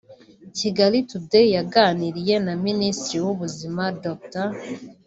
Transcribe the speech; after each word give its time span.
Kigali 0.57 0.97
Today 1.11 1.47
yaganiriye 1.57 2.35
na 2.45 2.53
Minisitiri 2.65 3.17
w’Ubuzima 3.25 3.83
Dr 4.03 4.47